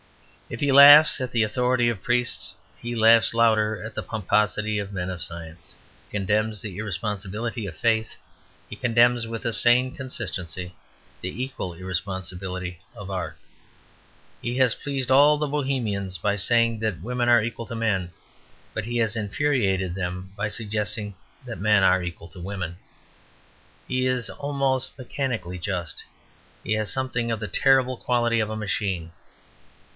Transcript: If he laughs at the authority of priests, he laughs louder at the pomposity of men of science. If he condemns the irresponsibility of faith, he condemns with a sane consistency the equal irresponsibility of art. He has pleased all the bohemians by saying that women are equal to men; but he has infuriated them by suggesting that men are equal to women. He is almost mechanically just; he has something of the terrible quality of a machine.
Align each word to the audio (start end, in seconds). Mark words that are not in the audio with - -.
If 0.49 0.59
he 0.59 0.71
laughs 0.71 1.21
at 1.21 1.31
the 1.31 1.43
authority 1.43 1.87
of 1.87 2.01
priests, 2.01 2.55
he 2.81 2.93
laughs 2.95 3.35
louder 3.35 3.81
at 3.85 3.93
the 3.93 4.03
pomposity 4.03 4.79
of 4.79 4.91
men 4.91 5.09
of 5.11 5.23
science. 5.23 5.75
If 6.07 6.11
he 6.11 6.17
condemns 6.17 6.61
the 6.61 6.75
irresponsibility 6.77 7.67
of 7.67 7.77
faith, 7.77 8.17
he 8.67 8.75
condemns 8.75 9.27
with 9.27 9.45
a 9.45 9.53
sane 9.53 9.95
consistency 9.95 10.73
the 11.21 11.41
equal 11.43 11.75
irresponsibility 11.75 12.79
of 12.95 13.11
art. 13.11 13.37
He 14.41 14.57
has 14.57 14.75
pleased 14.75 15.11
all 15.11 15.37
the 15.37 15.47
bohemians 15.47 16.17
by 16.17 16.35
saying 16.35 16.79
that 16.79 17.01
women 17.03 17.29
are 17.29 17.41
equal 17.41 17.67
to 17.67 17.75
men; 17.75 18.11
but 18.73 18.85
he 18.85 18.97
has 18.97 19.15
infuriated 19.15 19.93
them 19.93 20.33
by 20.35 20.49
suggesting 20.49 21.13
that 21.45 21.59
men 21.61 21.83
are 21.83 22.03
equal 22.03 22.27
to 22.29 22.41
women. 22.41 22.75
He 23.87 24.07
is 24.07 24.31
almost 24.31 24.97
mechanically 24.97 25.59
just; 25.59 26.03
he 26.63 26.73
has 26.73 26.91
something 26.91 27.31
of 27.31 27.39
the 27.39 27.47
terrible 27.47 27.95
quality 27.97 28.39
of 28.39 28.49
a 28.49 28.57
machine. 28.57 29.11